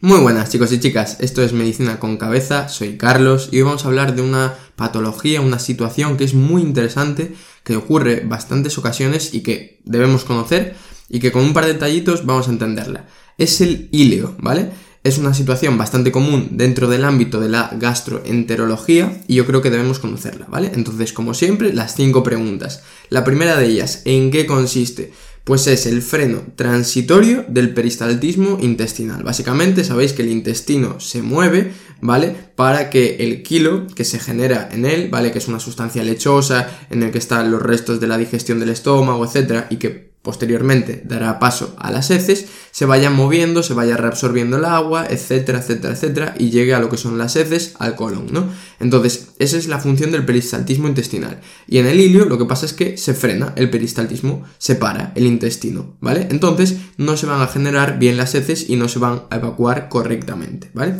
Muy 0.00 0.20
buenas 0.20 0.48
chicos 0.48 0.70
y 0.70 0.78
chicas, 0.78 1.16
esto 1.18 1.42
es 1.42 1.52
Medicina 1.52 1.98
con 1.98 2.18
Cabeza, 2.18 2.68
soy 2.68 2.96
Carlos 2.96 3.48
y 3.50 3.56
hoy 3.56 3.62
vamos 3.62 3.84
a 3.84 3.88
hablar 3.88 4.14
de 4.14 4.22
una 4.22 4.54
patología, 4.76 5.40
una 5.40 5.58
situación 5.58 6.16
que 6.16 6.22
es 6.22 6.34
muy 6.34 6.62
interesante, 6.62 7.34
que 7.64 7.74
ocurre 7.74 8.22
bastantes 8.24 8.78
ocasiones 8.78 9.34
y 9.34 9.40
que 9.40 9.80
debemos 9.84 10.24
conocer 10.24 10.76
y 11.08 11.18
que 11.18 11.32
con 11.32 11.42
un 11.42 11.52
par 11.52 11.66
de 11.66 11.72
detallitos 11.72 12.24
vamos 12.24 12.46
a 12.46 12.52
entenderla. 12.52 13.06
Es 13.38 13.60
el 13.60 13.88
híleo, 13.90 14.36
¿vale? 14.38 14.70
Es 15.02 15.18
una 15.18 15.34
situación 15.34 15.76
bastante 15.76 16.12
común 16.12 16.50
dentro 16.52 16.86
del 16.86 17.04
ámbito 17.04 17.40
de 17.40 17.48
la 17.48 17.68
gastroenterología 17.72 19.22
y 19.26 19.34
yo 19.34 19.46
creo 19.46 19.62
que 19.62 19.70
debemos 19.70 19.98
conocerla, 19.98 20.46
¿vale? 20.48 20.70
Entonces, 20.74 21.12
como 21.12 21.34
siempre, 21.34 21.72
las 21.72 21.96
cinco 21.96 22.22
preguntas. 22.22 22.84
La 23.08 23.24
primera 23.24 23.56
de 23.56 23.66
ellas, 23.66 24.02
¿en 24.04 24.30
qué 24.30 24.46
consiste? 24.46 25.12
Pues 25.48 25.66
es 25.66 25.86
el 25.86 26.02
freno 26.02 26.42
transitorio 26.56 27.42
del 27.48 27.72
peristaltismo 27.72 28.58
intestinal. 28.60 29.22
Básicamente 29.22 29.82
sabéis 29.82 30.12
que 30.12 30.20
el 30.20 30.28
intestino 30.28 31.00
se 31.00 31.22
mueve, 31.22 31.72
¿vale? 32.02 32.36
Para 32.54 32.90
que 32.90 33.16
el 33.20 33.42
kilo 33.42 33.86
que 33.86 34.04
se 34.04 34.18
genera 34.18 34.68
en 34.70 34.84
él, 34.84 35.08
¿vale? 35.08 35.32
Que 35.32 35.38
es 35.38 35.48
una 35.48 35.58
sustancia 35.58 36.04
lechosa 36.04 36.68
en 36.90 37.02
el 37.02 37.12
que 37.12 37.16
están 37.16 37.50
los 37.50 37.62
restos 37.62 37.98
de 37.98 38.06
la 38.06 38.18
digestión 38.18 38.60
del 38.60 38.68
estómago, 38.68 39.24
etcétera, 39.24 39.68
y 39.70 39.76
que 39.76 40.10
posteriormente 40.28 41.00
dará 41.06 41.38
paso 41.38 41.74
a 41.78 41.90
las 41.90 42.10
heces, 42.10 42.48
se 42.70 42.84
vaya 42.84 43.08
moviendo, 43.08 43.62
se 43.62 43.72
vaya 43.72 43.96
reabsorbiendo 43.96 44.58
el 44.58 44.66
agua, 44.66 45.06
etcétera, 45.08 45.60
etcétera, 45.60 45.94
etcétera, 45.94 46.34
y 46.38 46.50
llegue 46.50 46.74
a 46.74 46.80
lo 46.80 46.90
que 46.90 46.98
son 46.98 47.16
las 47.16 47.34
heces 47.34 47.72
al 47.78 47.96
colon, 47.96 48.26
¿no? 48.30 48.46
Entonces, 48.78 49.28
esa 49.38 49.56
es 49.56 49.68
la 49.68 49.78
función 49.78 50.12
del 50.12 50.26
peristaltismo 50.26 50.86
intestinal. 50.86 51.40
Y 51.66 51.78
en 51.78 51.86
el 51.86 51.98
ilio 51.98 52.26
lo 52.26 52.36
que 52.36 52.44
pasa 52.44 52.66
es 52.66 52.74
que 52.74 52.98
se 52.98 53.14
frena, 53.14 53.54
el 53.56 53.70
peristaltismo 53.70 54.44
se 54.58 54.74
para 54.74 55.12
el 55.14 55.24
intestino, 55.24 55.96
¿vale? 56.00 56.28
Entonces, 56.30 56.76
no 56.98 57.16
se 57.16 57.24
van 57.24 57.40
a 57.40 57.46
generar 57.46 57.98
bien 57.98 58.18
las 58.18 58.34
heces 58.34 58.68
y 58.68 58.76
no 58.76 58.90
se 58.90 58.98
van 58.98 59.22
a 59.30 59.36
evacuar 59.36 59.88
correctamente, 59.88 60.70
¿vale? 60.74 60.96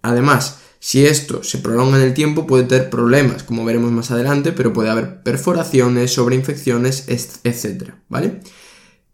Además, 0.00 0.60
si 0.82 1.04
esto 1.04 1.42
se 1.42 1.58
prolonga 1.58 1.98
en 1.98 2.04
el 2.04 2.14
tiempo 2.14 2.46
puede 2.46 2.64
tener 2.64 2.88
problemas, 2.88 3.42
como 3.42 3.66
veremos 3.66 3.92
más 3.92 4.10
adelante, 4.10 4.52
pero 4.52 4.72
puede 4.72 4.88
haber 4.88 5.22
perforaciones, 5.22 6.14
sobreinfecciones, 6.14 7.04
etc. 7.44 7.90
¿Vale? 8.08 8.40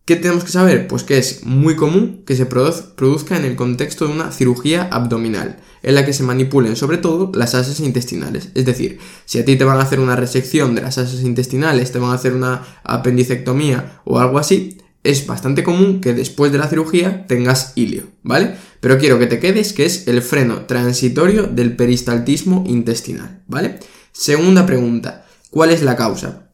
¿Qué 0.07 0.15
tenemos 0.15 0.45
que 0.45 0.53
saber? 0.53 0.87
Pues 0.87 1.03
que 1.03 1.19
es 1.19 1.45
muy 1.45 1.75
común 1.75 2.23
que 2.25 2.37
se 2.37 2.47
produzca 2.47 3.37
en 3.37 3.45
el 3.45 3.57
contexto 3.57 4.07
de 4.07 4.13
una 4.13 4.31
cirugía 4.31 4.85
abdominal, 4.93 5.57
en 5.83 5.97
la 5.97 6.07
que 6.07 6.13
se 6.13 6.23
manipulen 6.23 6.77
sobre 6.77 6.99
todo 6.99 7.33
las 7.35 7.57
asas 7.57 7.81
intestinales. 7.81 8.51
Es 8.55 8.65
decir, 8.65 9.01
si 9.25 9.41
a 9.41 9.45
ti 9.45 9.57
te 9.57 9.65
van 9.65 9.81
a 9.81 9.83
hacer 9.83 9.99
una 9.99 10.15
resección 10.15 10.77
de 10.77 10.83
las 10.83 10.99
asas 10.99 11.23
intestinales, 11.23 11.91
te 11.91 11.99
van 11.99 12.13
a 12.13 12.15
hacer 12.15 12.35
una 12.35 12.65
apendicectomía 12.85 14.01
o 14.05 14.21
algo 14.21 14.39
así, 14.39 14.79
es 15.03 15.27
bastante 15.27 15.65
común 15.65 16.01
que 16.01 16.15
después 16.15 16.53
de 16.53 16.59
la 16.59 16.69
cirugía 16.69 17.27
tengas 17.27 17.73
hilio, 17.75 18.05
¿vale? 18.23 18.55
Pero 18.79 18.99
quiero 18.99 19.19
que 19.19 19.27
te 19.27 19.41
quedes 19.41 19.73
que 19.73 19.87
es 19.87 20.07
el 20.07 20.23
freno 20.23 20.67
transitorio 20.67 21.49
del 21.49 21.75
peristaltismo 21.75 22.63
intestinal, 22.69 23.43
¿vale? 23.49 23.81
Segunda 24.13 24.67
pregunta, 24.67 25.27
¿cuál 25.51 25.71
es 25.71 25.83
la 25.83 25.97
causa? 25.97 26.46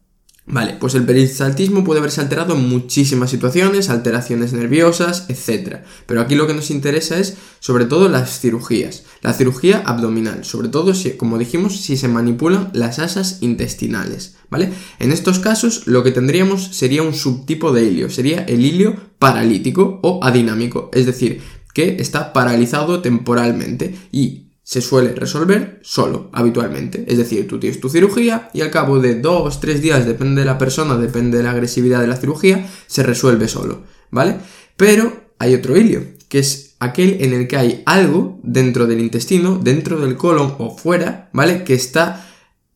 Vale, 0.45 0.75
pues 0.77 0.93
el 0.95 1.05
peristaltismo 1.05 1.85
puede 1.85 2.01
verse 2.01 2.19
alterado 2.19 2.55
en 2.55 2.67
muchísimas 2.67 3.29
situaciones, 3.29 3.89
alteraciones 3.89 4.51
nerviosas, 4.51 5.25
etc. 5.29 5.77
Pero 6.05 6.19
aquí 6.19 6.35
lo 6.35 6.47
que 6.47 6.53
nos 6.53 6.69
interesa 6.69 7.17
es 7.17 7.37
sobre 7.59 7.85
todo 7.85 8.09
las 8.09 8.41
cirugías. 8.41 9.03
La 9.21 9.33
cirugía 9.33 9.81
abdominal, 9.85 10.43
sobre 10.43 10.67
todo 10.67 10.93
si, 10.93 11.11
como 11.11 11.37
dijimos, 11.37 11.79
si 11.79 11.95
se 11.95 12.09
manipulan 12.09 12.71
las 12.73 12.99
asas 12.99 13.37
intestinales, 13.39 14.35
¿vale? 14.49 14.73
En 14.99 15.13
estos 15.13 15.39
casos 15.39 15.87
lo 15.87 16.03
que 16.03 16.11
tendríamos 16.11 16.75
sería 16.75 17.03
un 17.03 17.13
subtipo 17.13 17.71
de 17.71 17.85
hilio, 17.85 18.09
sería 18.09 18.43
el 18.43 18.65
hilio 18.65 18.97
paralítico 19.19 20.01
o 20.03 20.19
adinámico, 20.21 20.89
es 20.93 21.05
decir, 21.05 21.41
que 21.73 21.95
está 22.01 22.33
paralizado 22.33 23.01
temporalmente 23.01 23.95
y 24.11 24.52
se 24.63 24.81
suele 24.81 25.13
resolver 25.13 25.79
solo, 25.83 26.29
habitualmente. 26.31 27.03
Es 27.07 27.17
decir, 27.17 27.47
tú 27.47 27.59
tienes 27.59 27.79
tu 27.79 27.89
cirugía 27.89 28.49
y 28.53 28.61
al 28.61 28.71
cabo 28.71 28.99
de 28.99 29.19
dos, 29.19 29.59
tres 29.59 29.81
días, 29.81 30.05
depende 30.05 30.41
de 30.41 30.45
la 30.45 30.57
persona, 30.57 30.95
depende 30.95 31.37
de 31.37 31.43
la 31.43 31.51
agresividad 31.51 31.99
de 31.99 32.07
la 32.07 32.15
cirugía, 32.15 32.67
se 32.87 33.03
resuelve 33.03 33.47
solo, 33.47 33.83
¿vale? 34.09 34.37
Pero 34.77 35.23
hay 35.37 35.53
otro 35.53 35.75
hilio, 35.75 36.03
que 36.29 36.39
es 36.39 36.75
aquel 36.79 37.17
en 37.19 37.33
el 37.33 37.47
que 37.47 37.57
hay 37.57 37.83
algo 37.85 38.39
dentro 38.41 38.87
del 38.87 39.01
intestino, 39.01 39.59
dentro 39.61 39.99
del 39.99 40.15
colon 40.15 40.55
o 40.57 40.75
fuera, 40.75 41.29
¿vale? 41.33 41.63
Que 41.63 41.73
está 41.73 42.25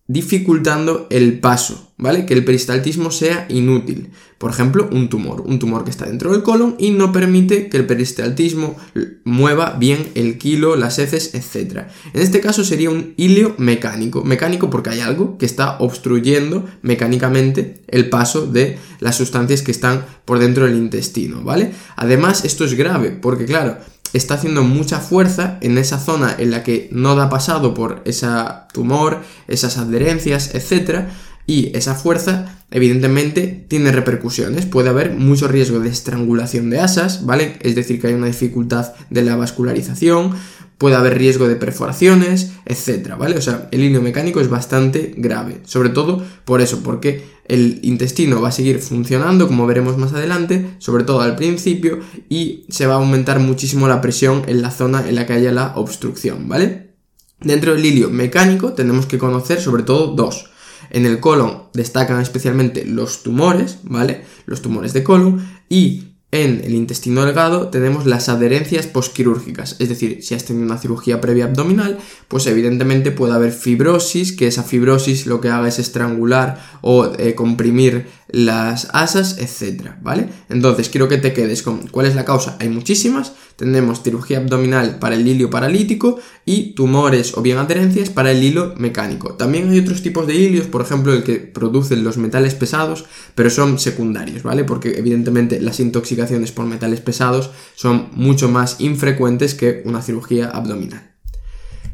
dificultando 0.07 1.07
el 1.09 1.39
paso, 1.39 1.86
¿vale? 1.97 2.25
Que 2.25 2.33
el 2.33 2.45
peristaltismo 2.45 3.11
sea 3.11 3.45
inútil. 3.49 4.11
Por 4.37 4.51
ejemplo, 4.51 4.87
un 4.91 5.09
tumor, 5.09 5.41
un 5.41 5.57
tumor 5.57 5.83
que 5.83 5.89
está 5.89 6.05
dentro 6.05 6.31
del 6.31 6.43
colon 6.43 6.75
y 6.77 6.91
no 6.91 7.11
permite 7.11 7.69
que 7.69 7.77
el 7.77 7.87
peristaltismo 7.87 8.75
mueva 9.23 9.71
bien 9.79 10.11
el 10.13 10.37
kilo, 10.37 10.75
las 10.75 10.99
heces, 10.99 11.33
etc. 11.33 11.87
En 12.13 12.21
este 12.21 12.39
caso 12.39 12.63
sería 12.63 12.91
un 12.91 13.13
hilio 13.17 13.55
mecánico, 13.57 14.23
mecánico 14.23 14.69
porque 14.69 14.91
hay 14.91 14.99
algo 14.99 15.37
que 15.39 15.47
está 15.47 15.77
obstruyendo 15.79 16.65
mecánicamente 16.83 17.81
el 17.87 18.09
paso 18.09 18.45
de 18.45 18.77
las 18.99 19.15
sustancias 19.15 19.63
que 19.63 19.71
están 19.71 20.05
por 20.25 20.37
dentro 20.37 20.65
del 20.65 20.75
intestino, 20.75 21.41
¿vale? 21.41 21.71
Además, 21.95 22.45
esto 22.45 22.63
es 22.63 22.75
grave 22.75 23.09
porque, 23.09 23.45
claro, 23.45 23.77
está 24.13 24.35
haciendo 24.35 24.63
mucha 24.63 24.99
fuerza 24.99 25.57
en 25.61 25.77
esa 25.77 25.99
zona 25.99 26.35
en 26.37 26.51
la 26.51 26.63
que 26.63 26.89
no 26.91 27.15
da 27.15 27.29
pasado 27.29 27.73
por 27.73 28.01
ese 28.05 28.27
tumor, 28.73 29.21
esas 29.47 29.77
adherencias, 29.77 30.53
etc. 30.53 31.07
Y 31.47 31.75
esa 31.75 31.95
fuerza, 31.95 32.63
evidentemente, 32.69 33.65
tiene 33.69 33.93
repercusiones. 33.93 34.65
Puede 34.65 34.89
haber 34.89 35.13
mucho 35.13 35.47
riesgo 35.47 35.79
de 35.79 35.89
estrangulación 35.89 36.69
de 36.69 36.79
asas, 36.79 37.25
¿vale? 37.25 37.55
Es 37.61 37.73
decir, 37.73 38.01
que 38.01 38.07
hay 38.07 38.13
una 38.13 38.27
dificultad 38.27 38.93
de 39.09 39.23
la 39.23 39.37
vascularización, 39.37 40.35
puede 40.77 40.95
haber 40.95 41.17
riesgo 41.17 41.47
de 41.47 41.55
perforaciones, 41.55 42.51
etcétera, 42.65 43.15
¿vale? 43.15 43.37
O 43.37 43.41
sea, 43.41 43.69
el 43.71 43.83
hilo 43.83 44.01
mecánico 44.01 44.41
es 44.41 44.49
bastante 44.49 45.13
grave, 45.17 45.61
sobre 45.63 45.89
todo 45.89 46.23
por 46.45 46.61
eso, 46.61 46.83
porque 46.83 47.23
el 47.47 47.79
intestino 47.81 48.41
va 48.41 48.49
a 48.49 48.51
seguir 48.51 48.79
funcionando, 48.79 49.47
como 49.47 49.65
veremos 49.65 49.97
más 49.97 50.13
adelante, 50.13 50.75
sobre 50.79 51.05
todo 51.05 51.21
al 51.21 51.35
principio, 51.35 51.99
y 52.29 52.65
se 52.69 52.85
va 52.85 52.95
a 52.95 52.97
aumentar 52.97 53.39
muchísimo 53.39 53.87
la 53.87 54.01
presión 54.01 54.43
en 54.47 54.61
la 54.61 54.71
zona 54.71 55.07
en 55.07 55.15
la 55.15 55.25
que 55.25 55.33
haya 55.33 55.51
la 55.51 55.73
obstrucción, 55.75 56.47
¿vale? 56.47 56.91
Dentro 57.39 57.73
del 57.73 57.85
hilio 57.85 58.09
mecánico 58.09 58.73
tenemos 58.73 59.05
que 59.05 59.17
conocer 59.17 59.61
sobre 59.61 59.83
todo 59.83 60.07
dos. 60.07 60.51
En 60.89 61.05
el 61.05 61.19
colon 61.19 61.63
destacan 61.73 62.21
especialmente 62.21 62.85
los 62.85 63.23
tumores, 63.23 63.79
¿vale? 63.83 64.23
Los 64.45 64.61
tumores 64.61 64.93
de 64.93 65.03
colon 65.03 65.45
y 65.69 66.07
en 66.31 66.61
el 66.65 66.75
intestino 66.75 67.23
delgado 67.23 67.69
tenemos 67.69 68.05
las 68.05 68.27
adherencias 68.27 68.85
posquirúrgicas, 68.85 69.77
es 69.79 69.87
decir, 69.87 70.19
si 70.21 70.35
has 70.35 70.43
tenido 70.43 70.65
una 70.65 70.77
cirugía 70.77 71.21
previa 71.21 71.45
abdominal, 71.45 71.99
pues 72.27 72.47
evidentemente 72.47 73.11
puede 73.11 73.33
haber 73.33 73.53
fibrosis, 73.53 74.33
que 74.33 74.47
esa 74.47 74.63
fibrosis 74.63 75.25
lo 75.25 75.39
que 75.39 75.49
haga 75.49 75.69
es 75.69 75.79
estrangular 75.79 76.61
o 76.81 77.13
eh, 77.17 77.33
comprimir 77.33 78.07
las 78.29 78.89
asas, 78.93 79.37
etcétera, 79.37 79.99
¿vale? 80.01 80.29
Entonces 80.49 80.89
quiero 80.89 81.07
que 81.07 81.17
te 81.17 81.33
quedes 81.33 81.63
con 81.63 81.87
cuál 81.87 82.07
es 82.07 82.15
la 82.15 82.25
causa. 82.25 82.57
Hay 82.59 82.69
muchísimas. 82.69 83.33
Tenemos 83.55 84.03
cirugía 84.03 84.37
abdominal 84.37 84.99
para 84.99 85.15
el 85.15 85.27
hilio 85.27 85.49
paralítico 85.49 86.19
y 86.45 86.73
tumores 86.73 87.35
o 87.35 87.41
bien 87.41 87.57
adherencias 87.57 88.09
para 88.09 88.31
el 88.31 88.43
hilo 88.43 88.75
mecánico. 88.77 89.33
También 89.33 89.69
hay 89.69 89.79
otros 89.79 90.03
tipos 90.03 90.27
de 90.27 90.35
hilios, 90.35 90.67
por 90.67 90.81
ejemplo, 90.81 91.13
el 91.13 91.23
que 91.23 91.37
producen 91.37 92.03
los 92.03 92.17
metales 92.17 92.53
pesados, 92.53 93.05
pero 93.33 93.49
son 93.49 93.79
secundarios, 93.79 94.43
¿vale? 94.43 94.63
Porque 94.63 94.97
evidentemente 94.97 95.59
las 95.59 95.79
intoxicaciones 95.79 96.51
por 96.51 96.65
metales 96.65 97.01
pesados 97.01 97.49
son 97.75 98.09
mucho 98.11 98.49
más 98.49 98.79
infrecuentes 98.79 99.55
que 99.55 99.81
una 99.85 100.01
cirugía 100.01 100.49
abdominal. 100.49 101.06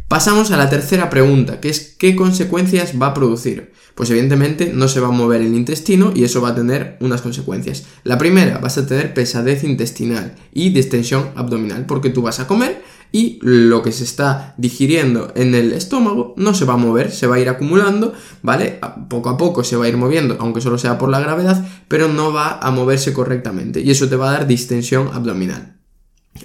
Pasamos 0.08 0.52
a 0.52 0.58
la 0.58 0.69
tercera 0.69 1.09
pregunta, 1.09 1.59
que 1.59 1.69
es 1.69 1.96
¿qué 1.97 2.16
consecuencias 2.16 2.94
va 3.02 3.08
a 3.08 3.14
producir? 3.14 3.72
Pues 3.96 4.09
evidentemente 4.09 4.72
no 4.74 4.88
se 4.88 5.00
va 5.00 5.08
a 5.08 5.12
mover 5.12 5.41
el 5.41 5.56
intestino 5.56 6.12
y 6.16 6.24
eso 6.24 6.41
va 6.41 6.50
a 6.50 6.56
tener 6.56 6.97
unas 7.00 7.22
consecuencias. 7.22 7.86
La 8.03 8.18
primera, 8.18 8.59
vas 8.59 8.78
a 8.78 8.86
tener 8.86 9.14
pesadez 9.14 9.64
intestinal 9.64 10.36
y 10.52 10.69
distensión 10.69 11.30
abdominal, 11.36 11.86
porque 11.86 12.09
tú 12.09 12.22
vas 12.22 12.40
a 12.40 12.47
comer 12.47 12.84
y 13.12 13.38
lo 13.44 13.84
que 13.84 13.91
se 13.91 14.03
está 14.03 14.55
digiriendo 14.58 15.32
en 15.35 15.53
el 15.53 15.72
estómago 15.72 16.34
no 16.35 16.56
se 16.56 16.66
va 16.66 16.73
a 16.73 16.78
mover, 16.78 17.11
se 17.11 17.28
va 17.28 17.35
a 17.35 17.40
ir 17.40 17.47
acumulando, 17.47 18.14
¿vale? 18.41 18.79
Poco 19.08 19.29
a 19.29 19.38
poco 19.38 19.64
se 19.64 19.76
va 19.76 19.85
a 19.85 19.88
ir 19.88 19.97
moviendo, 19.97 20.35
aunque 20.40 20.61
solo 20.61 20.79
sea 20.79 20.97
por 20.97 21.09
la 21.09 21.20
gravedad, 21.20 21.64
pero 21.88 22.08
no 22.08 22.34
va 22.34 22.58
a 22.59 22.72
moverse 22.72 23.14
correctamente 23.14 23.82
y 23.82 23.91
eso 23.91 24.09
te 24.09 24.16
va 24.16 24.29
a 24.29 24.34
dar 24.34 24.47
distensión 24.47 25.11
abdominal. 25.14 25.78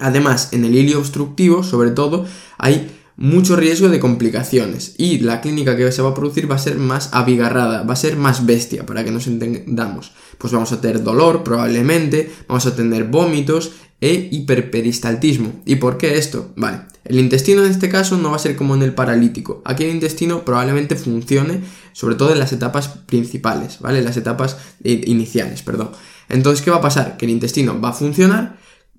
Además, 0.00 0.50
en 0.52 0.66
el 0.66 0.74
hilio 0.74 0.98
obstructivo, 0.98 1.62
sobre 1.62 1.90
todo, 1.90 2.26
hay 2.58 2.97
mucho 3.18 3.56
riesgo 3.56 3.88
de 3.88 3.98
complicaciones 3.98 4.94
y 4.96 5.18
la 5.18 5.40
clínica 5.40 5.76
que 5.76 5.90
se 5.90 6.02
va 6.02 6.10
a 6.10 6.14
producir 6.14 6.48
va 6.48 6.54
a 6.54 6.60
ser 6.60 6.76
más 6.76 7.10
abigarrada, 7.12 7.82
va 7.82 7.92
a 7.92 7.96
ser 7.96 8.16
más 8.16 8.46
bestia 8.46 8.86
para 8.86 9.04
que 9.04 9.10
nos 9.10 9.26
entendamos. 9.26 10.12
Pues 10.38 10.52
vamos 10.52 10.70
a 10.70 10.80
tener 10.80 11.02
dolor 11.02 11.42
probablemente, 11.42 12.30
vamos 12.46 12.64
a 12.66 12.76
tener 12.76 13.04
vómitos 13.04 13.72
e 14.00 14.28
hiperperistaltismo. 14.30 15.62
¿Y 15.66 15.76
por 15.76 15.98
qué 15.98 16.16
esto? 16.16 16.52
Vale, 16.54 16.82
el 17.04 17.18
intestino 17.18 17.64
en 17.64 17.72
este 17.72 17.88
caso 17.88 18.16
no 18.16 18.30
va 18.30 18.36
a 18.36 18.38
ser 18.38 18.54
como 18.54 18.76
en 18.76 18.82
el 18.82 18.94
paralítico. 18.94 19.62
Aquí 19.64 19.82
el 19.82 19.90
intestino 19.90 20.44
probablemente 20.44 20.94
funcione 20.94 21.60
sobre 21.92 22.14
todo 22.14 22.32
en 22.32 22.38
las 22.38 22.52
etapas 22.52 22.86
principales, 22.86 23.80
¿vale? 23.80 24.00
Las 24.00 24.16
etapas 24.16 24.58
iniciales, 24.84 25.62
perdón. 25.62 25.90
Entonces, 26.28 26.64
¿qué 26.64 26.70
va 26.70 26.76
a 26.76 26.82
pasar? 26.82 27.16
Que 27.16 27.24
el 27.24 27.32
intestino 27.32 27.80
va 27.80 27.88
a 27.88 27.94
funcionar 27.94 28.58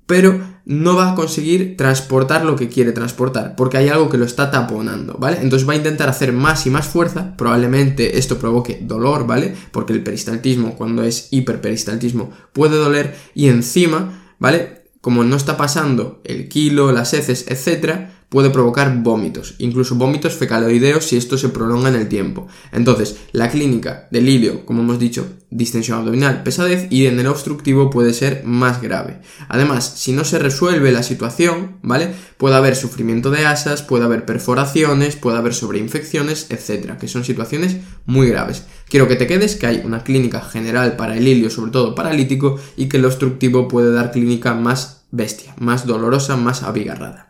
pero 0.09 0.41
no 0.65 0.95
va 0.95 1.11
a 1.11 1.15
conseguir 1.15 1.77
transportar 1.77 2.43
lo 2.43 2.55
que 2.55 2.67
quiere 2.67 2.93
transportar, 2.93 3.55
porque 3.55 3.77
hay 3.77 3.89
algo 3.89 4.09
que 4.09 4.17
lo 4.17 4.25
está 4.25 4.49
taponando, 4.49 5.13
¿vale? 5.19 5.37
Entonces 5.39 5.69
va 5.69 5.73
a 5.73 5.75
intentar 5.75 6.09
hacer 6.09 6.33
más 6.33 6.65
y 6.65 6.71
más 6.71 6.87
fuerza, 6.87 7.37
probablemente 7.37 8.17
esto 8.17 8.39
provoque 8.39 8.79
dolor, 8.81 9.27
¿vale? 9.27 9.53
Porque 9.71 9.93
el 9.93 10.01
peristaltismo, 10.01 10.73
cuando 10.73 11.03
es 11.03 11.27
hiperperistaltismo, 11.29 12.31
puede 12.53 12.77
doler 12.77 13.15
y 13.35 13.49
encima, 13.49 14.33
¿vale? 14.39 14.81
Como 14.99 15.23
no 15.23 15.35
está 15.35 15.57
pasando 15.57 16.21
el 16.23 16.49
kilo, 16.49 16.91
las 16.91 17.13
heces, 17.13 17.45
etcétera, 17.47 18.18
puede 18.29 18.51
provocar 18.51 19.01
vómitos, 19.01 19.55
incluso 19.57 19.95
vómitos 19.95 20.35
fecaloideos 20.35 21.05
si 21.05 21.17
esto 21.17 21.37
se 21.37 21.49
prolonga 21.49 21.89
en 21.89 21.95
el 21.95 22.07
tiempo. 22.07 22.47
Entonces, 22.71 23.17
la 23.31 23.49
clínica 23.49 24.07
del 24.11 24.29
ilio, 24.29 24.65
como 24.65 24.83
hemos 24.83 24.99
dicho, 24.99 25.27
distensión 25.49 25.97
abdominal, 25.97 26.43
pesadez 26.43 26.87
y 26.91 27.07
en 27.07 27.19
el 27.19 27.27
obstructivo 27.27 27.89
puede 27.89 28.13
ser 28.13 28.43
más 28.45 28.81
grave. 28.81 29.19
Además, 29.47 29.93
si 29.97 30.11
no 30.11 30.23
se 30.23 30.37
resuelve 30.37 30.91
la 30.91 31.01
situación, 31.01 31.77
¿vale? 31.81 32.13
Puede 32.37 32.55
haber 32.55 32.75
sufrimiento 32.75 33.31
de 33.31 33.45
asas, 33.45 33.81
puede 33.81 34.05
haber 34.05 34.25
perforaciones, 34.25 35.15
puede 35.15 35.37
haber 35.37 35.55
sobreinfecciones, 35.55 36.47
etcétera, 36.49 36.97
que 36.97 37.07
son 37.07 37.25
situaciones 37.25 37.77
muy 38.05 38.29
graves. 38.29 38.65
Quiero 38.87 39.07
que 39.07 39.15
te 39.15 39.27
quedes 39.27 39.55
que 39.55 39.67
hay 39.67 39.81
una 39.83 40.03
clínica 40.03 40.41
general 40.41 40.95
para 40.95 41.17
el 41.17 41.27
ilio, 41.27 41.49
sobre 41.49 41.71
todo 41.71 41.95
paralítico, 41.95 42.59
y 42.77 42.87
que 42.87 42.97
el 42.97 43.05
obstructivo 43.05 43.67
puede 43.67 43.91
dar 43.91 44.11
clínica 44.11 44.53
más 44.53 45.05
bestia, 45.11 45.55
más 45.57 45.87
dolorosa, 45.87 46.37
más 46.37 46.61
abigarrada. 46.61 47.28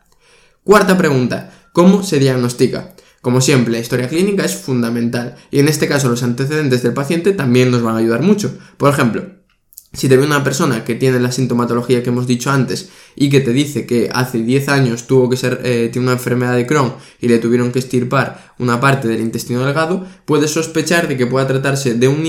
Cuarta 0.64 0.98
pregunta, 0.98 1.52
¿cómo 1.74 2.04
se 2.04 2.20
diagnostica? 2.20 2.94
Como 3.22 3.42
siempre, 3.42 3.74
la 3.74 3.80
historia 3.80 4.08
clínica 4.08 4.46
es 4.46 4.56
fundamental 4.56 5.36
y 5.52 5.60
en 5.60 5.68
este 5.68 5.88
caso 5.88 6.10
los 6.10 6.24
antecedentes 6.24 6.84
del 6.84 6.94
paciente 6.94 7.34
también 7.34 7.72
nos 7.72 7.82
van 7.82 7.96
a 7.96 8.00
ayudar 8.00 8.22
mucho. 8.22 8.58
Por 8.78 8.90
ejemplo, 8.90 9.24
si 9.92 10.08
te 10.08 10.18
ve 10.18 10.26
una 10.26 10.44
persona 10.44 10.86
que 10.86 10.96
tiene 10.96 11.20
la 11.20 11.32
sintomatología 11.32 12.04
que 12.04 12.10
hemos 12.10 12.28
dicho 12.28 12.52
antes 12.52 12.90
y 13.16 13.30
que 13.30 13.40
te 13.40 13.52
dice 13.52 13.86
que 13.88 14.10
hace 14.14 14.40
10 14.40 14.70
años 14.70 15.08
tuvo 15.08 15.30
que 15.30 15.38
ser, 15.38 15.62
eh, 15.64 15.90
tiene 15.92 16.08
una 16.08 16.14
enfermedad 16.14 16.56
de 16.56 16.68
Crohn 16.68 16.94
y 17.20 17.28
le 17.28 17.40
tuvieron 17.40 17.72
que 17.72 17.80
estirpar 17.80 18.54
una 18.60 18.80
parte 18.80 19.08
del 19.08 19.22
intestino 19.22 19.66
delgado, 19.66 20.06
puedes 20.26 20.52
sospechar 20.52 21.08
de 21.08 21.18
que 21.18 21.26
pueda 21.26 21.48
tratarse 21.48 21.96
de 21.96 22.08
un 22.08 22.22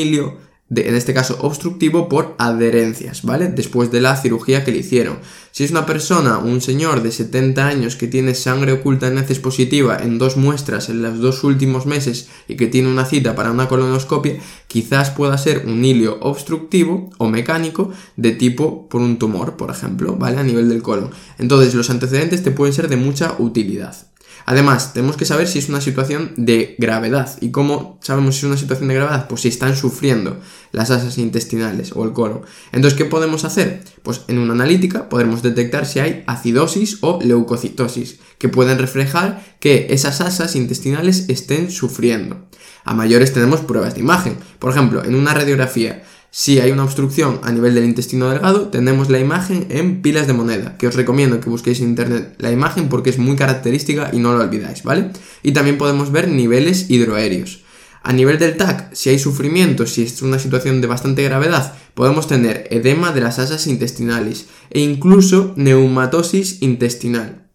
hilio 0.71 0.89
en 0.89 0.95
este 0.95 1.13
caso 1.13 1.37
obstructivo, 1.41 2.09
por 2.09 2.35
adherencias, 2.39 3.23
¿vale? 3.23 3.49
Después 3.49 3.91
de 3.91 4.01
la 4.01 4.17
cirugía 4.17 4.65
que 4.65 4.71
le 4.71 4.79
hicieron. 4.79 5.19
Si 5.51 5.65
es 5.65 5.73
una 5.73 5.85
persona, 5.85 6.39
un 6.39 6.61
señor 6.61 7.03
de 7.03 7.11
70 7.11 7.67
años 7.67 7.97
que 7.97 8.07
tiene 8.07 8.35
sangre 8.35 8.73
oculta 8.73 9.09
en 9.09 9.19
heces 9.19 9.41
positiva 9.41 9.99
en 10.01 10.19
dos 10.19 10.37
muestras 10.37 10.89
en 10.89 11.03
los 11.03 11.19
dos 11.19 11.43
últimos 11.43 11.87
meses 11.87 12.29
y 12.47 12.57
que 12.57 12.69
tiene 12.69 12.89
una 12.89 13.05
cita 13.05 13.35
para 13.35 13.51
una 13.51 13.69
colonoscopia, 13.69 14.39
quizás 14.69 15.11
pueda 15.11 15.37
ser 15.39 15.65
un 15.67 15.85
hilio 15.85 16.19
obstructivo 16.21 17.11
o 17.19 17.29
mecánico 17.29 17.91
de 18.17 18.31
tipo 18.31 18.89
por 18.89 19.01
un 19.01 19.19
tumor, 19.19 19.57
por 19.57 19.71
ejemplo, 19.71 20.17
¿vale? 20.17 20.39
A 20.39 20.45
nivel 20.45 20.69
del 20.69 20.83
colon. 20.83 21.11
Entonces, 21.39 21.75
los 21.75 21.91
antecedentes 21.91 22.45
te 22.45 22.53
pueden 22.53 22.75
ser 22.75 22.89
de 22.89 22.97
mucha 22.97 23.35
utilidad. 23.39 24.10
Además, 24.47 24.93
tenemos 24.93 25.17
que 25.17 25.25
saber 25.25 25.47
si 25.47 25.59
es 25.59 25.69
una 25.69 25.81
situación 25.81 26.33
de 26.37 26.75
gravedad. 26.79 27.37
¿Y 27.41 27.51
cómo 27.51 27.99
sabemos 28.03 28.35
si 28.35 28.41
es 28.41 28.45
una 28.45 28.57
situación 28.57 28.89
de 28.89 28.95
gravedad? 28.95 29.29
Pues 29.29 29.43
si 29.43 29.49
están 29.49 29.77
sufriendo 29.77 30.39
las 30.73 30.91
asas 30.91 31.19
intestinales 31.19 31.93
o 31.95 32.05
el 32.05 32.13
colon. 32.13 32.43
Entonces, 32.73 32.97
¿qué 32.97 33.05
podemos 33.05 33.45
hacer? 33.45 33.83
Pues 34.03 34.23
en 34.29 34.39
una 34.39 34.53
analítica 34.53 35.09
podremos 35.09 35.43
detectar 35.43 35.87
si 35.87 36.01
hay 36.01 36.25
acidosis 36.27 36.99
o 37.03 37.21
leucocitosis, 37.23 38.19
que 38.39 38.49
pueden 38.49 38.79
reflejar 38.79 39.45
que 39.61 39.89
esas 39.91 40.21
asas 40.21 40.57
intestinales 40.57 41.27
estén 41.29 41.71
sufriendo. 41.71 42.49
A 42.85 42.95
mayores 42.95 43.33
tenemos 43.33 43.61
pruebas 43.61 43.95
de 43.95 44.01
imagen. 44.01 44.37
Por 44.59 44.73
ejemplo, 44.73 45.05
en 45.05 45.15
una 45.15 45.35
radiografía 45.35 46.03
si 46.33 46.61
hay 46.61 46.71
una 46.71 46.85
obstrucción 46.85 47.41
a 47.43 47.51
nivel 47.51 47.75
del 47.75 47.85
intestino 47.85 48.31
delgado, 48.31 48.69
tenemos 48.69 49.11
la 49.11 49.19
imagen 49.19 49.67
en 49.69 50.01
pilas 50.01 50.29
de 50.29 50.33
moneda, 50.33 50.79
que 50.79 50.87
os 50.87 50.95
recomiendo 50.95 51.41
que 51.41 51.51
busquéis 51.51 51.81
en 51.81 51.89
internet 51.89 52.35
la 52.39 52.53
imagen 52.53 52.89
porque 52.89 53.11
es 53.11 53.19
muy 53.19 53.37
característica 53.37 54.11
y 54.13 54.21
no 54.21 54.33
lo 54.33 54.45
olvidáis, 54.45 54.85
¿vale? 54.85 55.11
Y 55.43 55.53
también 55.53 55.77
podemos 55.77 56.13
ver 56.13 56.29
niveles 56.29 56.89
hidroaéreos. 56.89 57.65
A 58.03 58.13
nivel 58.13 58.39
del 58.39 58.57
TAC, 58.57 58.95
si 58.95 59.11
hay 59.11 59.19
sufrimiento, 59.19 59.87
si 59.87 60.03
es 60.03 60.23
una 60.23 60.39
situación 60.39 60.81
de 60.81 60.87
bastante 60.87 61.23
gravedad, 61.23 61.75
podemos 61.95 62.29
tener 62.29 62.67
edema 62.71 63.13
de 63.13 63.21
las 63.21 63.39
asas 63.39 63.67
intestinales 63.67 64.47
e 64.71 64.81
incluso 64.81 65.53
neumatosis 65.57 66.63
intestinal. 66.63 67.47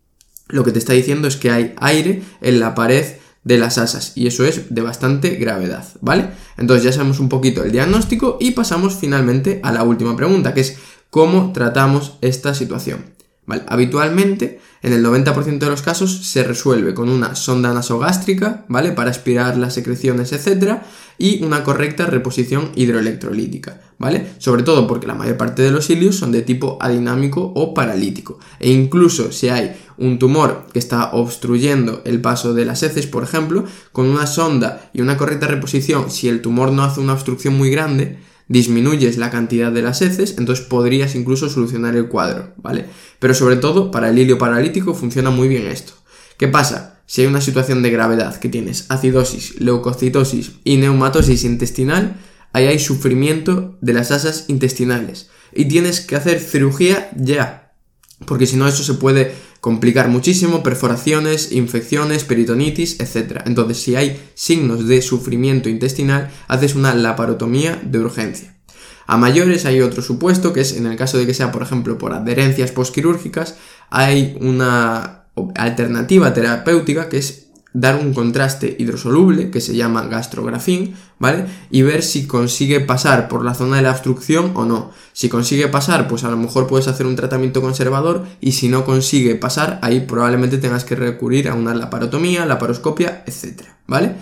Lo 0.48 0.63
que 0.63 0.72
te 0.72 0.80
está 0.80 0.94
diciendo 0.94 1.27
es 1.27 1.38
que 1.38 1.50
hay 1.50 1.74
aire 1.77 2.22
en 2.42 2.60
la 2.60 2.75
pared 2.75 3.06
de 3.45 3.57
las 3.57 3.77
asas 3.77 4.12
y 4.15 4.27
eso 4.27 4.44
es 4.44 4.74
de 4.74 4.81
bastante 4.81 5.36
gravedad, 5.36 5.86
¿vale? 6.01 6.30
Entonces 6.57 6.83
ya 6.83 6.92
sabemos 6.92 7.19
un 7.19 7.30
poquito 7.30 7.63
el 7.63 7.71
diagnóstico 7.71 8.38
y 8.42 8.51
pasamos 8.51 8.95
finalmente 8.95 9.62
a 9.63 9.71
la 9.71 9.83
última 9.83 10.18
pregunta, 10.18 10.53
que 10.53 10.62
es 10.62 10.77
cómo 11.09 11.53
tratamos 11.53 12.18
esta 12.21 12.53
situación. 12.53 13.15
Habitualmente, 13.68 14.59
en 14.81 14.94
el 14.94 15.06
90% 15.06 15.59
de 15.59 15.69
los 15.69 15.83
casos, 15.83 16.27
se 16.27 16.44
resuelve 16.44 16.95
con 16.95 17.09
una 17.09 17.36
sonda 17.36 17.71
nasogástrica, 17.74 18.65
¿vale? 18.68 18.92
Para 18.92 19.12
aspirar 19.12 19.56
las 19.56 19.75
secreciones, 19.75 20.33
etc. 20.33 20.80
Y 21.19 21.44
una 21.44 21.63
correcta 21.63 22.07
reposición 22.07 22.71
hidroelectrolítica, 22.74 23.81
¿vale? 23.97 24.27
Sobre 24.38 24.63
todo 24.63 24.88
porque 24.88 25.07
la 25.07 25.15
mayor 25.15 25.38
parte 25.38 25.62
de 25.62 25.71
los 25.71 25.89
ilios 25.89 26.15
son 26.15 26.31
de 26.31 26.42
tipo 26.42 26.77
adinámico 26.81 27.53
o 27.56 27.74
paralítico. 27.74 28.39
E 28.59 28.71
incluso 28.71 29.31
si 29.31 29.50
hay 29.50 29.75
un 29.97 30.19
tumor 30.19 30.68
que 30.74 30.80
está 30.80 31.12
obstruyendo 31.13 32.01
el 32.06 32.21
paso 32.21 32.53
de 32.53 32.65
las 32.65 32.83
heces, 32.83 33.07
por 33.07 33.24
ejemplo, 33.24 33.63
con 33.92 34.07
una 34.07 34.27
sonda 34.27 34.89
y 34.94 35.01
una 35.01 35.18
correcta 35.18 35.47
reposición, 35.47 36.12
si 36.12 36.27
el 36.27 36.42
tumor 36.42 36.71
no 36.71 36.83
hace 36.83 37.00
una 37.00 37.13
obstrucción 37.13 37.57
muy 37.57 37.69
grande, 37.69 38.18
disminuyes 38.47 39.18
la 39.18 39.31
cantidad 39.31 39.71
de 39.71 39.81
las 39.81 40.01
heces, 40.01 40.36
entonces 40.38 40.65
podrías 40.65 41.15
incluso 41.15 41.50
solucionar 41.50 41.95
el 41.95 42.07
cuadro, 42.07 42.53
¿vale? 42.57 42.86
Pero 43.19 43.33
sobre 43.33 43.56
todo 43.56 43.91
para 43.91 44.09
el 44.09 44.19
hilio 44.19 44.38
paralítico 44.38 44.94
funciona 44.94 45.31
muy 45.31 45.48
bien 45.48 45.65
esto. 45.65 45.94
¿Qué 46.38 46.48
pasa? 46.48 47.00
Si 47.07 47.21
hay 47.21 47.27
una 47.27 47.41
situación 47.41 47.81
de 47.81 47.91
gravedad 47.91 48.36
que 48.38 48.50
tienes 48.50 48.86
acidosis, 48.89 49.59
leucocitosis 49.59 50.53
y 50.63 50.77
neumatosis 50.77 51.44
intestinal, 51.44 52.18
ahí 52.55 52.67
hay 52.67 52.79
sufrimiento 52.79 53.77
de 53.81 53.91
las 53.91 54.11
asas 54.11 54.45
intestinales 54.47 55.29
y 55.53 55.65
tienes 55.65 55.99
que 55.99 56.15
hacer 56.15 56.39
cirugía 56.39 57.09
ya, 57.17 57.73
porque 58.25 58.47
si 58.47 58.55
no 58.55 58.65
eso 58.65 58.81
se 58.81 58.93
puede 58.93 59.33
complicar 59.59 60.07
muchísimo, 60.07 60.63
perforaciones, 60.63 61.51
infecciones, 61.51 62.23
peritonitis, 62.23 63.01
etc. 63.01 63.41
Entonces, 63.45 63.79
si 63.79 63.97
hay 63.97 64.21
signos 64.35 64.87
de 64.87 65.01
sufrimiento 65.01 65.67
intestinal, 65.67 66.31
haces 66.47 66.75
una 66.75 66.93
laparotomía 66.93 67.77
de 67.83 67.99
urgencia. 67.99 68.55
A 69.05 69.17
mayores 69.17 69.65
hay 69.65 69.81
otro 69.81 70.01
supuesto, 70.01 70.53
que 70.53 70.61
es 70.61 70.77
en 70.77 70.85
el 70.85 70.95
caso 70.95 71.17
de 71.17 71.25
que 71.25 71.33
sea, 71.33 71.51
por 71.51 71.61
ejemplo, 71.61 71.97
por 71.97 72.13
adherencias 72.13 72.71
postquirúrgicas, 72.71 73.55
hay 73.89 74.37
una 74.39 75.25
alternativa 75.55 76.33
terapéutica 76.33 77.09
que 77.09 77.17
es 77.17 77.44
dar 77.75 77.98
un 77.98 78.13
contraste 78.13 78.75
hidrosoluble 78.79 79.51
que 79.51 79.60
se 79.60 79.75
llama 79.75 80.08
gastrografín, 80.08 80.96
¿vale? 81.20 81.46
Y 81.70 81.82
ver 81.82 82.03
si 82.03 82.25
consigue 82.25 82.79
pasar 82.79 83.27
por 83.27 83.44
la 83.44 83.53
zona 83.53 83.75
de 83.75 83.82
la 83.84 83.91
obstrucción 83.91 84.51
o 84.55 84.65
no. 84.65 84.91
Si 85.12 85.27
consigue 85.27 85.67
pasar, 85.67 86.08
pues 86.08 86.24
a 86.24 86.32
lo 86.32 86.38
mejor 86.38 86.67
puedes 86.67 86.88
hacer 86.88 87.05
un 87.05 87.17
tratamiento 87.17 87.62
conservador 87.62 88.25
y 88.39 88.53
si 88.53 88.70
no 88.70 88.86
consigue 88.86 89.36
pasar, 89.36 89.79
ahí 89.82 90.00
probablemente 90.00 90.58
tengas 90.58 90.86
que 90.86 90.96
recurrir 90.96 91.50
a 91.50 91.53
una 91.53 91.75
laparotomía, 91.75 92.46
laparoscopia, 92.46 93.24
etcétera, 93.27 93.77
¿vale? 93.88 94.15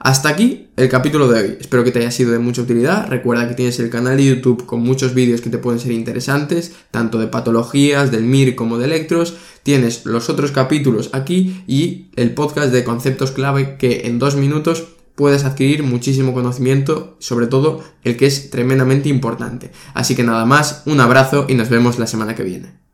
Hasta 0.00 0.28
aquí 0.28 0.68
el 0.76 0.88
capítulo 0.88 1.26
de 1.26 1.40
hoy. 1.40 1.56
Espero 1.60 1.82
que 1.82 1.90
te 1.90 1.98
haya 1.98 2.12
sido 2.12 2.30
de 2.30 2.38
mucha 2.38 2.62
utilidad. 2.62 3.08
Recuerda 3.08 3.48
que 3.48 3.54
tienes 3.54 3.80
el 3.80 3.90
canal 3.90 4.16
de 4.16 4.26
YouTube 4.26 4.64
con 4.64 4.80
muchos 4.80 5.12
vídeos 5.12 5.40
que 5.40 5.50
te 5.50 5.58
pueden 5.58 5.80
ser 5.80 5.90
interesantes, 5.90 6.72
tanto 6.92 7.18
de 7.18 7.26
patologías, 7.26 8.12
del 8.12 8.22
MIR 8.22 8.54
como 8.54 8.78
de 8.78 8.84
electros. 8.84 9.36
Tienes 9.64 10.06
los 10.06 10.30
otros 10.30 10.52
capítulos 10.52 11.10
aquí 11.12 11.64
y 11.66 12.10
el 12.14 12.32
podcast 12.32 12.72
de 12.72 12.84
conceptos 12.84 13.32
clave 13.32 13.76
que 13.76 14.06
en 14.06 14.20
dos 14.20 14.36
minutos 14.36 14.84
puedes 15.16 15.44
adquirir 15.44 15.82
muchísimo 15.82 16.32
conocimiento, 16.32 17.16
sobre 17.18 17.48
todo 17.48 17.82
el 18.04 18.16
que 18.16 18.26
es 18.26 18.50
tremendamente 18.50 19.08
importante. 19.08 19.72
Así 19.94 20.14
que 20.14 20.22
nada 20.22 20.46
más, 20.46 20.82
un 20.86 21.00
abrazo 21.00 21.46
y 21.48 21.54
nos 21.54 21.70
vemos 21.70 21.98
la 21.98 22.06
semana 22.06 22.36
que 22.36 22.44
viene. 22.44 22.87